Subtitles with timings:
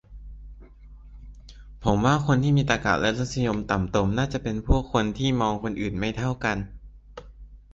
[1.83, 6.57] ผมว่าคนที่มีตรรกะและรสนิยมต่ำตมน่าจะเป็นพวกคนที่มองคนอื่นไม่เท่ากัน